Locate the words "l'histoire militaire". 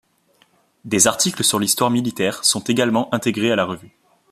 1.59-2.43